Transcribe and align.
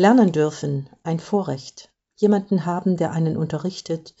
Lernen 0.00 0.32
dürfen, 0.32 0.88
ein 1.02 1.20
Vorrecht, 1.20 1.92
jemanden 2.16 2.64
haben, 2.64 2.96
der 2.96 3.10
einen 3.12 3.36
unterrichtet, 3.36 4.14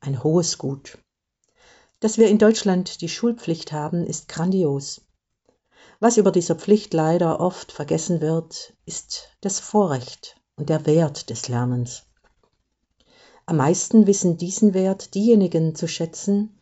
ein 0.00 0.24
hohes 0.24 0.56
Gut. 0.56 0.96
Dass 2.00 2.16
wir 2.16 2.28
in 2.28 2.38
Deutschland 2.38 3.02
die 3.02 3.10
Schulpflicht 3.10 3.70
haben, 3.70 4.06
ist 4.06 4.28
grandios. 4.28 5.02
Was 6.00 6.16
über 6.16 6.32
dieser 6.32 6.54
Pflicht 6.54 6.94
leider 6.94 7.40
oft 7.40 7.72
vergessen 7.72 8.22
wird, 8.22 8.72
ist 8.86 9.28
das 9.42 9.60
Vorrecht 9.60 10.40
und 10.56 10.70
der 10.70 10.86
Wert 10.86 11.28
des 11.28 11.46
Lernens. 11.46 12.04
Am 13.44 13.58
meisten 13.58 14.06
wissen 14.06 14.38
diesen 14.38 14.72
Wert 14.72 15.14
diejenigen 15.14 15.74
zu 15.74 15.88
schätzen, 15.88 16.58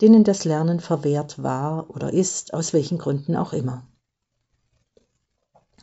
denen 0.00 0.22
das 0.22 0.44
Lernen 0.44 0.78
verwehrt 0.78 1.42
war 1.42 1.90
oder 1.90 2.12
ist, 2.12 2.54
aus 2.54 2.72
welchen 2.74 2.98
Gründen 2.98 3.34
auch 3.34 3.52
immer. 3.52 3.88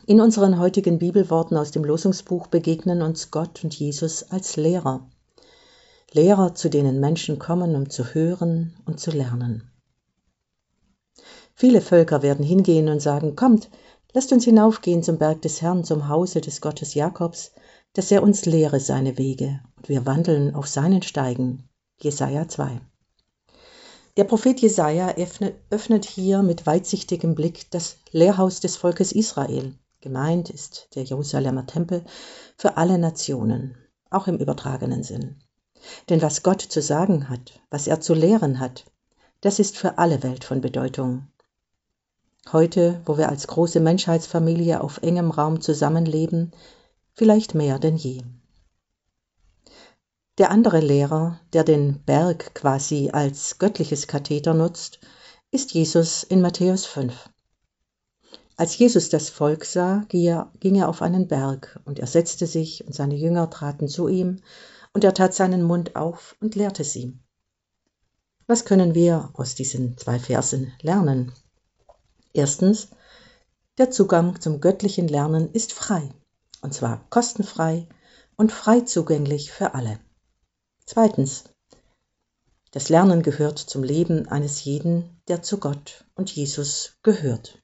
In 0.04 0.20
unseren 0.20 0.58
heutigen 0.58 0.98
Bibelworten 0.98 1.56
aus 1.56 1.70
dem 1.70 1.84
Losungsbuch 1.84 2.48
begegnen 2.48 3.02
uns 3.02 3.30
Gott 3.30 3.62
und 3.62 3.72
Jesus 3.72 4.24
als 4.24 4.56
Lehrer. 4.56 5.08
Lehrer, 6.10 6.56
zu 6.56 6.68
denen 6.68 6.98
Menschen 6.98 7.38
kommen, 7.38 7.76
um 7.76 7.88
zu 7.88 8.12
hören 8.12 8.74
und 8.84 8.98
zu 8.98 9.12
lernen. 9.12 9.70
Viele 11.54 11.80
Völker 11.80 12.22
werden 12.22 12.44
hingehen 12.44 12.88
und 12.88 13.00
sagen, 13.00 13.36
kommt, 13.36 13.70
lasst 14.12 14.32
uns 14.32 14.44
hinaufgehen 14.44 15.04
zum 15.04 15.18
Berg 15.18 15.40
des 15.42 15.62
Herrn, 15.62 15.84
zum 15.84 16.08
Hause 16.08 16.40
des 16.40 16.60
Gottes 16.60 16.94
Jakobs, 16.94 17.52
dass 17.92 18.10
er 18.10 18.24
uns 18.24 18.44
lehre 18.44 18.80
seine 18.80 19.18
Wege 19.18 19.60
und 19.76 19.88
wir 19.88 20.04
wandeln 20.04 20.56
auf 20.56 20.66
seinen 20.66 21.02
Steigen. 21.02 21.68
Jesaja 22.00 22.48
2. 22.48 22.80
Der 24.16 24.24
Prophet 24.24 24.60
Jesaja 24.60 25.14
öffnet 25.70 26.04
hier 26.06 26.42
mit 26.42 26.66
weitsichtigem 26.66 27.36
Blick 27.36 27.70
das 27.70 27.98
Lehrhaus 28.10 28.58
des 28.58 28.76
Volkes 28.76 29.12
Israel. 29.12 29.74
Gemeint 30.02 30.50
ist 30.50 30.88
der 30.96 31.04
Jerusalemer 31.04 31.64
Tempel 31.64 32.04
für 32.56 32.76
alle 32.76 32.98
Nationen, 32.98 33.76
auch 34.10 34.26
im 34.26 34.36
übertragenen 34.36 35.04
Sinn. 35.04 35.36
Denn 36.08 36.20
was 36.20 36.42
Gott 36.42 36.60
zu 36.60 36.82
sagen 36.82 37.28
hat, 37.28 37.60
was 37.70 37.86
er 37.86 38.00
zu 38.00 38.12
lehren 38.12 38.58
hat, 38.58 38.84
das 39.42 39.60
ist 39.60 39.76
für 39.76 39.98
alle 39.98 40.24
Welt 40.24 40.42
von 40.42 40.60
Bedeutung. 40.60 41.28
Heute, 42.50 43.00
wo 43.06 43.16
wir 43.16 43.28
als 43.28 43.46
große 43.46 43.78
Menschheitsfamilie 43.78 44.80
auf 44.80 44.98
engem 45.02 45.30
Raum 45.30 45.60
zusammenleben, 45.60 46.50
vielleicht 47.14 47.54
mehr 47.54 47.78
denn 47.78 47.96
je. 47.96 48.22
Der 50.38 50.50
andere 50.50 50.80
Lehrer, 50.80 51.38
der 51.52 51.62
den 51.62 52.02
Berg 52.02 52.56
quasi 52.56 53.10
als 53.12 53.58
göttliches 53.58 54.08
Katheter 54.08 54.52
nutzt, 54.52 54.98
ist 55.52 55.74
Jesus 55.74 56.24
in 56.24 56.40
Matthäus 56.40 56.86
5. 56.86 57.30
Als 58.56 58.76
Jesus 58.76 59.08
das 59.08 59.30
Volk 59.30 59.64
sah, 59.64 60.04
ging 60.08 60.74
er 60.74 60.88
auf 60.88 61.02
einen 61.02 61.28
Berg, 61.28 61.80
und 61.84 61.98
er 61.98 62.06
setzte 62.06 62.46
sich, 62.46 62.86
und 62.86 62.94
seine 62.94 63.14
Jünger 63.14 63.50
traten 63.50 63.88
zu 63.88 64.08
ihm, 64.08 64.40
und 64.92 65.04
er 65.04 65.14
tat 65.14 65.34
seinen 65.34 65.62
Mund 65.62 65.96
auf 65.96 66.36
und 66.40 66.54
lehrte 66.54 66.84
sie. 66.84 67.18
Was 68.46 68.64
können 68.64 68.94
wir 68.94 69.30
aus 69.34 69.54
diesen 69.54 69.96
zwei 69.96 70.18
Versen 70.18 70.72
lernen? 70.82 71.32
Erstens, 72.34 72.88
der 73.78 73.90
Zugang 73.90 74.40
zum 74.40 74.60
göttlichen 74.60 75.08
Lernen 75.08 75.50
ist 75.52 75.72
frei 75.72 76.10
und 76.62 76.72
zwar 76.72 77.04
kostenfrei 77.10 77.86
und 78.36 78.50
frei 78.50 78.80
zugänglich 78.80 79.52
für 79.52 79.74
alle. 79.74 79.98
Zweitens. 80.86 81.44
Das 82.70 82.88
Lernen 82.88 83.22
gehört 83.22 83.58
zum 83.58 83.82
Leben 83.82 84.28
eines 84.28 84.64
jeden, 84.64 85.20
der 85.28 85.42
zu 85.42 85.58
Gott 85.58 86.06
und 86.14 86.34
Jesus 86.34 86.94
gehört. 87.02 87.61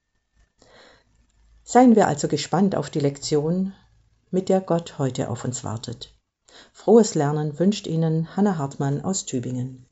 Seien 1.71 1.97
wir 1.97 2.09
also 2.09 2.29
gespannt 2.29 2.75
auf 2.75 2.89
die 2.89 2.99
Lektion, 2.99 3.75
mit 4.31 4.49
der 4.49 4.63
Gott 4.63 4.99
heute 4.99 5.29
auf 5.29 5.45
uns 5.45 5.65
wartet. 5.65 6.15
Frohes 6.73 7.15
Lernen 7.15 7.59
wünscht 7.59 7.87
Ihnen 7.87 8.35
Hanna 8.35 8.57
Hartmann 8.57 9.03
aus 9.03 9.27
Tübingen. 9.27 9.85